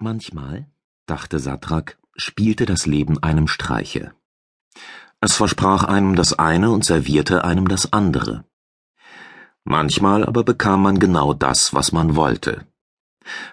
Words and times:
Manchmal, 0.00 0.66
dachte 1.06 1.40
Satrak, 1.40 1.98
spielte 2.14 2.66
das 2.66 2.86
Leben 2.86 3.20
einem 3.20 3.48
Streiche. 3.48 4.12
Es 5.20 5.34
versprach 5.34 5.82
einem 5.82 6.14
das 6.14 6.38
eine 6.38 6.70
und 6.70 6.84
servierte 6.84 7.44
einem 7.44 7.66
das 7.66 7.92
andere. 7.92 8.44
Manchmal 9.64 10.24
aber 10.24 10.44
bekam 10.44 10.82
man 10.82 11.00
genau 11.00 11.34
das, 11.34 11.74
was 11.74 11.90
man 11.90 12.14
wollte. 12.14 12.64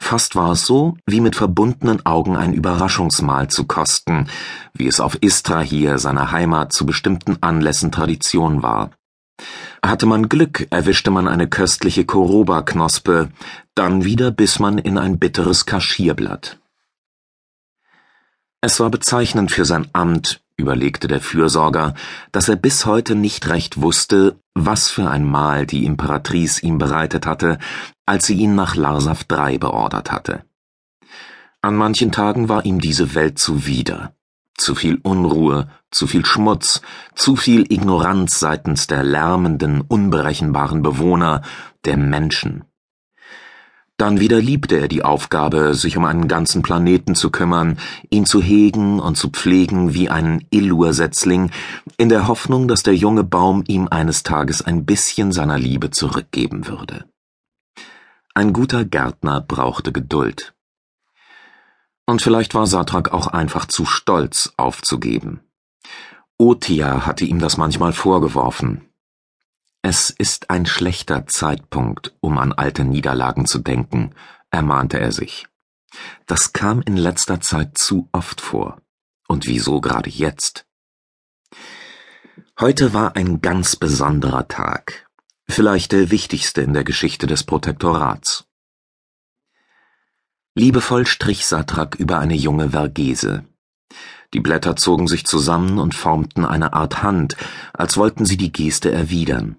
Fast 0.00 0.34
war 0.34 0.52
es 0.52 0.66
so, 0.66 0.96
wie 1.06 1.20
mit 1.20 1.36
verbundenen 1.36 2.04
Augen 2.04 2.36
ein 2.36 2.52
Überraschungsmahl 2.52 3.46
zu 3.46 3.64
kosten, 3.64 4.26
wie 4.74 4.88
es 4.88 4.98
auf 4.98 5.14
Istra 5.20 5.60
hier, 5.60 5.98
seiner 5.98 6.32
Heimat, 6.32 6.72
zu 6.72 6.84
bestimmten 6.84 7.38
Anlässen 7.40 7.92
Tradition 7.92 8.64
war. 8.64 8.90
Hatte 9.84 10.06
man 10.06 10.28
Glück, 10.28 10.68
erwischte 10.70 11.10
man 11.10 11.26
eine 11.26 11.48
köstliche 11.48 12.04
Koroba-Knospe, 12.04 13.30
dann 13.74 14.04
wieder 14.04 14.30
biss 14.30 14.58
man 14.58 14.78
in 14.78 14.98
ein 14.98 15.18
bitteres 15.18 15.66
Kaschierblatt. 15.66 16.58
Es 18.60 18.78
war 18.78 18.90
bezeichnend 18.90 19.50
für 19.50 19.64
sein 19.64 19.88
Amt, 19.92 20.40
überlegte 20.56 21.08
der 21.08 21.20
Fürsorger, 21.20 21.94
dass 22.30 22.48
er 22.48 22.56
bis 22.56 22.86
heute 22.86 23.16
nicht 23.16 23.48
recht 23.48 23.80
wusste, 23.80 24.38
was 24.54 24.88
für 24.88 25.10
ein 25.10 25.24
Mahl 25.24 25.66
die 25.66 25.84
Imperatrice 25.84 26.62
ihm 26.62 26.78
bereitet 26.78 27.26
hatte, 27.26 27.58
als 28.06 28.26
sie 28.26 28.34
ihn 28.34 28.54
nach 28.54 28.76
Larsav 28.76 29.26
III 29.30 29.58
beordert 29.58 30.12
hatte. 30.12 30.44
An 31.60 31.74
manchen 31.76 32.12
Tagen 32.12 32.48
war 32.48 32.64
ihm 32.64 32.80
diese 32.80 33.14
Welt 33.14 33.38
zuwider. 33.38 34.14
Zu 34.56 34.74
viel 34.74 34.98
Unruhe, 35.02 35.68
zu 35.90 36.06
viel 36.06 36.24
Schmutz, 36.24 36.82
zu 37.14 37.36
viel 37.36 37.72
Ignoranz 37.72 38.38
seitens 38.38 38.86
der 38.86 39.02
lärmenden, 39.02 39.80
unberechenbaren 39.80 40.82
Bewohner, 40.82 41.42
der 41.84 41.96
Menschen. 41.96 42.64
Dann 44.02 44.18
wieder 44.18 44.40
liebte 44.40 44.80
er 44.80 44.88
die 44.88 45.04
Aufgabe, 45.04 45.74
sich 45.74 45.96
um 45.96 46.04
einen 46.04 46.26
ganzen 46.26 46.62
Planeten 46.62 47.14
zu 47.14 47.30
kümmern, 47.30 47.78
ihn 48.10 48.26
zu 48.26 48.42
hegen 48.42 48.98
und 48.98 49.16
zu 49.16 49.30
pflegen 49.30 49.94
wie 49.94 50.08
einen 50.08 50.44
Illur-Setzling, 50.50 51.50
in 51.98 52.08
der 52.08 52.26
Hoffnung, 52.26 52.66
dass 52.66 52.82
der 52.82 52.96
junge 52.96 53.22
Baum 53.22 53.62
ihm 53.68 53.86
eines 53.88 54.22
Tages 54.22 54.62
ein 54.62 54.86
bisschen 54.86 55.30
seiner 55.30 55.58
Liebe 55.58 55.90
zurückgeben 55.90 56.66
würde. 56.66 57.04
Ein 58.34 58.52
guter 58.52 58.84
Gärtner 58.84 59.40
brauchte 59.40 59.92
Geduld. 59.92 60.51
Und 62.12 62.20
vielleicht 62.20 62.52
war 62.52 62.66
Satrak 62.66 63.14
auch 63.14 63.26
einfach 63.26 63.64
zu 63.64 63.86
stolz 63.86 64.52
aufzugeben. 64.58 65.40
Otia 66.36 67.06
hatte 67.06 67.24
ihm 67.24 67.38
das 67.38 67.56
manchmal 67.56 67.94
vorgeworfen. 67.94 68.86
Es 69.80 70.10
ist 70.10 70.50
ein 70.50 70.66
schlechter 70.66 71.26
Zeitpunkt, 71.26 72.14
um 72.20 72.36
an 72.36 72.52
alte 72.52 72.84
Niederlagen 72.84 73.46
zu 73.46 73.60
denken, 73.60 74.14
ermahnte 74.50 75.00
er 75.00 75.10
sich. 75.10 75.46
Das 76.26 76.52
kam 76.52 76.82
in 76.82 76.98
letzter 76.98 77.40
Zeit 77.40 77.78
zu 77.78 78.10
oft 78.12 78.42
vor. 78.42 78.82
Und 79.26 79.46
wieso 79.46 79.80
gerade 79.80 80.10
jetzt? 80.10 80.66
Heute 82.60 82.92
war 82.92 83.16
ein 83.16 83.40
ganz 83.40 83.74
besonderer 83.74 84.48
Tag, 84.48 85.08
vielleicht 85.48 85.92
der 85.92 86.10
wichtigste 86.10 86.60
in 86.60 86.74
der 86.74 86.84
Geschichte 86.84 87.26
des 87.26 87.42
Protektorats. 87.42 88.44
Liebevoll 90.54 91.06
strich 91.06 91.46
Satrak 91.46 91.94
über 91.94 92.18
eine 92.18 92.34
junge 92.34 92.70
Vergese. 92.70 93.44
Die 94.34 94.40
Blätter 94.40 94.76
zogen 94.76 95.08
sich 95.08 95.24
zusammen 95.24 95.78
und 95.78 95.94
formten 95.94 96.44
eine 96.44 96.74
Art 96.74 97.02
Hand, 97.02 97.36
als 97.72 97.96
wollten 97.96 98.26
sie 98.26 98.36
die 98.36 98.52
Geste 98.52 98.90
erwidern. 98.92 99.56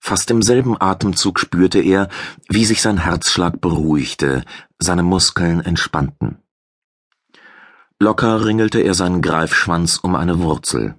Fast 0.00 0.30
im 0.30 0.42
selben 0.42 0.80
Atemzug 0.80 1.40
spürte 1.40 1.80
er, 1.80 2.08
wie 2.48 2.64
sich 2.64 2.82
sein 2.82 2.98
Herzschlag 2.98 3.60
beruhigte, 3.60 4.44
seine 4.78 5.02
Muskeln 5.02 5.60
entspannten. 5.60 6.38
Locker 7.98 8.44
ringelte 8.44 8.80
er 8.80 8.94
seinen 8.94 9.22
Greifschwanz 9.22 9.96
um 9.96 10.14
eine 10.14 10.40
Wurzel. 10.40 10.94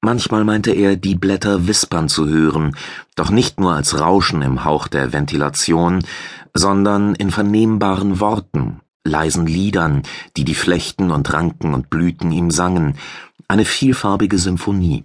Manchmal 0.00 0.44
meinte 0.44 0.72
er, 0.72 0.96
die 0.96 1.14
Blätter 1.14 1.66
wispern 1.66 2.08
zu 2.08 2.28
hören, 2.28 2.76
doch 3.16 3.30
nicht 3.30 3.58
nur 3.58 3.72
als 3.72 3.98
Rauschen 3.98 4.42
im 4.42 4.64
Hauch 4.64 4.88
der 4.88 5.12
Ventilation, 5.12 6.04
sondern 6.54 7.14
in 7.14 7.30
vernehmbaren 7.30 8.20
Worten, 8.20 8.80
leisen 9.04 9.46
Liedern, 9.46 10.02
die 10.36 10.44
die 10.44 10.54
Flechten 10.54 11.10
und 11.10 11.32
Ranken 11.32 11.74
und 11.74 11.90
Blüten 11.90 12.30
ihm 12.32 12.50
sangen, 12.50 12.96
eine 13.48 13.64
vielfarbige 13.64 14.38
Symphonie. 14.38 15.04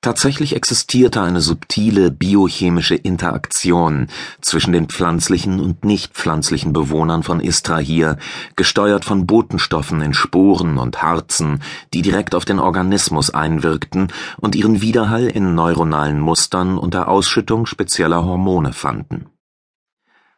Tatsächlich 0.00 0.54
existierte 0.54 1.20
eine 1.22 1.40
subtile 1.40 2.12
biochemische 2.12 2.94
Interaktion 2.94 4.06
zwischen 4.40 4.72
den 4.72 4.86
pflanzlichen 4.86 5.58
und 5.58 5.84
nicht 5.84 6.14
pflanzlichen 6.14 6.72
Bewohnern 6.72 7.24
von 7.24 7.40
Istrahir, 7.40 8.16
gesteuert 8.54 9.04
von 9.04 9.26
Botenstoffen 9.26 10.00
in 10.00 10.14
Sporen 10.14 10.78
und 10.78 11.02
Harzen, 11.02 11.62
die 11.92 12.02
direkt 12.02 12.36
auf 12.36 12.44
den 12.44 12.60
Organismus 12.60 13.30
einwirkten 13.30 14.12
und 14.36 14.54
ihren 14.54 14.80
Widerhall 14.80 15.26
in 15.26 15.56
neuronalen 15.56 16.20
Mustern 16.20 16.78
und 16.78 16.94
der 16.94 17.08
Ausschüttung 17.08 17.66
spezieller 17.66 18.24
Hormone 18.24 18.72
fanden. 18.72 19.26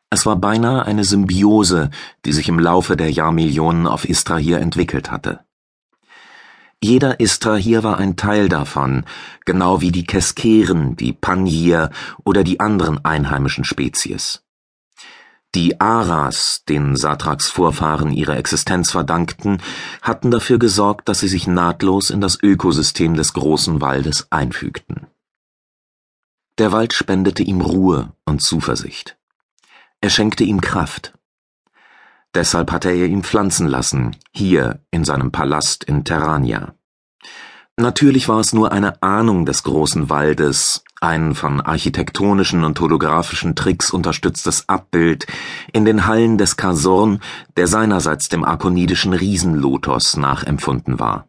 Es 0.08 0.24
war 0.24 0.36
beinahe 0.36 0.86
eine 0.86 1.04
Symbiose, 1.04 1.90
die 2.24 2.32
sich 2.32 2.48
im 2.48 2.58
Laufe 2.58 2.96
der 2.96 3.10
Jahrmillionen 3.10 3.86
auf 3.86 4.08
Istrahir 4.08 4.58
entwickelt 4.58 5.10
hatte. 5.10 5.40
Jeder 6.82 7.20
Istra 7.20 7.56
hier 7.56 7.82
war 7.82 7.98
ein 7.98 8.16
Teil 8.16 8.48
davon, 8.48 9.04
genau 9.44 9.82
wie 9.82 9.92
die 9.92 10.04
Keskeren, 10.04 10.96
die 10.96 11.12
Panjier 11.12 11.90
oder 12.24 12.42
die 12.42 12.58
anderen 12.58 13.04
einheimischen 13.04 13.64
Spezies. 13.64 14.42
Die 15.54 15.78
Aras, 15.78 16.62
denen 16.68 16.96
Satraks 16.96 17.50
Vorfahren 17.50 18.12
ihre 18.12 18.36
Existenz 18.36 18.90
verdankten, 18.92 19.60
hatten 20.00 20.30
dafür 20.30 20.58
gesorgt, 20.58 21.08
dass 21.08 21.20
sie 21.20 21.28
sich 21.28 21.46
nahtlos 21.46 22.08
in 22.08 22.22
das 22.22 22.38
Ökosystem 22.40 23.14
des 23.14 23.34
großen 23.34 23.82
Waldes 23.82 24.28
einfügten. 24.30 25.08
Der 26.56 26.72
Wald 26.72 26.94
spendete 26.94 27.42
ihm 27.42 27.60
Ruhe 27.60 28.12
und 28.24 28.40
Zuversicht. 28.40 29.18
Er 30.00 30.08
schenkte 30.08 30.44
ihm 30.44 30.60
Kraft. 30.62 31.12
Deshalb 32.34 32.70
hatte 32.70 32.90
er 32.90 33.06
ihn 33.06 33.24
pflanzen 33.24 33.66
lassen, 33.66 34.16
hier 34.32 34.80
in 34.90 35.04
seinem 35.04 35.32
Palast 35.32 35.84
in 35.84 36.04
Terrania. 36.04 36.74
Natürlich 37.76 38.28
war 38.28 38.40
es 38.40 38.52
nur 38.52 38.72
eine 38.72 39.02
Ahnung 39.02 39.46
des 39.46 39.62
großen 39.62 40.10
Waldes, 40.10 40.84
ein 41.00 41.34
von 41.34 41.62
architektonischen 41.62 42.62
und 42.62 42.78
holographischen 42.78 43.56
Tricks 43.56 43.90
unterstütztes 43.90 44.68
Abbild 44.68 45.26
in 45.72 45.86
den 45.86 46.06
Hallen 46.06 46.36
des 46.36 46.56
Kasorn, 46.56 47.20
der 47.56 47.66
seinerseits 47.66 48.28
dem 48.28 48.44
arkonidischen 48.44 49.14
Riesenlotos 49.14 50.18
nachempfunden 50.18 51.00
war. 51.00 51.26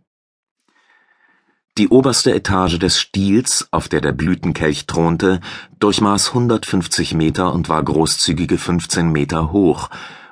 Die 1.78 1.88
oberste 1.88 2.34
Etage 2.34 2.80
des 2.80 3.00
Stiels, 3.00 3.70
auf 3.72 3.88
der 3.88 4.02
der 4.02 4.12
Blütenkelch 4.12 4.88
thronte, 4.88 5.40
durchmaß 5.80 6.28
150 6.28 7.14
Meter 7.14 7.54
und 7.54 7.70
war 7.70 7.82
großzügige 7.82 8.58
15 8.58 9.10
Meter 9.10 9.54
hoch, 9.54 9.90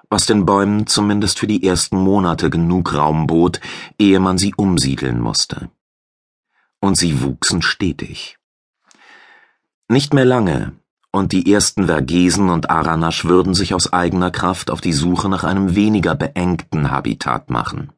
was 0.10 0.26
den 0.26 0.46
Bäumen 0.46 0.88
zumindest 0.88 1.40
für 1.40 1.48
die 1.48 1.66
ersten 1.66 1.98
Monate 1.98 2.50
genug 2.50 2.94
Raum 2.94 3.28
bot, 3.28 3.60
ehe 3.98 4.20
man 4.20 4.38
sie 4.38 4.54
umsiedeln 4.56 5.20
musste. 5.20 5.70
Und 6.80 6.98
sie 6.98 7.22
wuchsen 7.22 7.62
stetig. 7.62 8.38
Nicht 9.88 10.14
mehr 10.14 10.26
lange, 10.26 10.74
und 11.12 11.32
die 11.32 11.52
ersten 11.52 11.88
Vergesen 11.88 12.50
und 12.50 12.70
Aranasch 12.70 13.26
würden 13.26 13.54
sich 13.54 13.74
aus 13.74 13.92
eigener 13.92 14.32
Kraft 14.32 14.70
auf 14.70 14.82
die 14.82 14.94
Suche 14.94 15.30
nach 15.30 15.44
einem 15.44 15.76
weniger 15.76 16.16
beengten 16.16 16.92
Habitat 16.92 17.50
machen. 17.50 17.92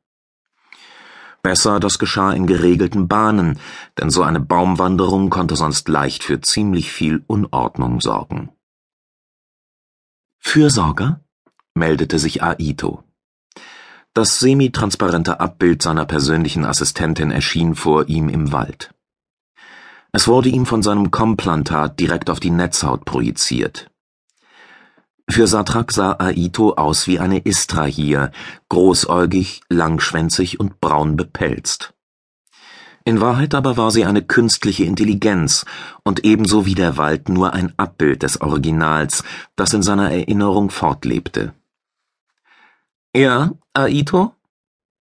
Besser, 1.43 1.79
das 1.79 1.97
geschah 1.97 2.31
in 2.31 2.45
geregelten 2.45 3.07
Bahnen, 3.07 3.59
denn 3.97 4.11
so 4.11 4.21
eine 4.21 4.39
Baumwanderung 4.39 5.29
konnte 5.29 5.55
sonst 5.55 5.87
leicht 5.89 6.23
für 6.23 6.39
ziemlich 6.39 6.91
viel 6.91 7.23
Unordnung 7.27 7.99
sorgen. 7.99 8.49
Fürsorger? 10.39 11.21
Meldete 11.81 12.19
sich 12.19 12.43
Aito. 12.43 13.03
Das 14.13 14.39
semitransparente 14.39 15.39
Abbild 15.39 15.81
seiner 15.81 16.05
persönlichen 16.05 16.63
Assistentin 16.63 17.31
erschien 17.31 17.73
vor 17.73 18.07
ihm 18.07 18.29
im 18.29 18.51
Wald. 18.51 18.93
Es 20.11 20.27
wurde 20.27 20.49
ihm 20.49 20.67
von 20.67 20.83
seinem 20.83 21.09
Komplantat 21.09 21.99
direkt 21.99 22.29
auf 22.29 22.39
die 22.39 22.51
Netzhaut 22.51 23.03
projiziert. 23.03 23.89
Für 25.27 25.47
Satrak 25.47 25.91
sah 25.91 26.17
Aito 26.19 26.73
aus 26.73 27.07
wie 27.07 27.17
eine 27.17 27.39
Istra 27.39 27.85
hier, 27.85 28.31
großäugig, 28.69 29.61
langschwänzig 29.69 30.59
und 30.59 30.81
braun 30.81 31.15
bepelzt. 31.15 31.93
In 33.05 33.21
Wahrheit 33.21 33.55
aber 33.55 33.77
war 33.77 33.89
sie 33.89 34.05
eine 34.05 34.21
künstliche 34.21 34.83
Intelligenz 34.83 35.65
und 36.03 36.23
ebenso 36.25 36.67
wie 36.67 36.75
der 36.75 36.97
Wald 36.97 37.29
nur 37.29 37.53
ein 37.53 37.73
Abbild 37.77 38.21
des 38.21 38.39
Originals, 38.41 39.23
das 39.55 39.73
in 39.73 39.81
seiner 39.81 40.11
Erinnerung 40.11 40.69
fortlebte. 40.69 41.53
Ja, 43.13 43.51
Aito? 43.73 44.33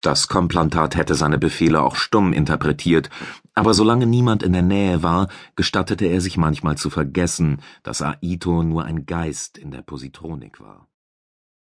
Das 0.01 0.27
Komplantat 0.27 0.97
hätte 0.97 1.15
seine 1.15 1.39
Befehle 1.39 1.81
auch 1.81 1.95
stumm 1.95 2.33
interpretiert, 2.33 3.09
aber 3.55 3.73
solange 3.73 4.05
niemand 4.05 4.43
in 4.43 4.53
der 4.53 4.63
Nähe 4.63 5.05
war, 5.05 5.29
gestattete 5.55 6.07
er 6.07 6.21
sich 6.21 6.37
manchmal 6.37 6.77
zu 6.77 6.91
vergessen, 6.91 7.63
dass 7.85 8.03
Aito 8.03 8.65
nur 8.65 8.85
ein 8.85 9.07
Geist 9.07 9.57
in 9.59 9.71
der 9.71 9.83
Positronik 9.83 10.61
war. 10.61 10.89